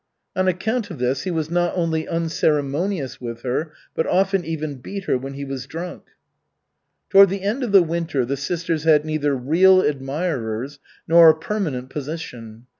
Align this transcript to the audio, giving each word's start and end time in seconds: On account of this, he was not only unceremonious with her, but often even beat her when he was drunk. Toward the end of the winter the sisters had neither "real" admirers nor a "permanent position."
On 0.35 0.47
account 0.47 0.89
of 0.89 0.97
this, 0.97 1.25
he 1.25 1.29
was 1.29 1.51
not 1.51 1.73
only 1.75 2.07
unceremonious 2.07 3.21
with 3.21 3.43
her, 3.43 3.71
but 3.93 4.07
often 4.07 4.43
even 4.43 4.77
beat 4.77 5.03
her 5.03 5.15
when 5.15 5.35
he 5.35 5.45
was 5.45 5.67
drunk. 5.67 6.05
Toward 7.11 7.29
the 7.29 7.43
end 7.43 7.61
of 7.63 7.71
the 7.71 7.83
winter 7.83 8.25
the 8.25 8.35
sisters 8.35 8.83
had 8.83 9.05
neither 9.05 9.35
"real" 9.35 9.81
admirers 9.83 10.79
nor 11.07 11.29
a 11.29 11.35
"permanent 11.35 11.91
position." 11.91 12.65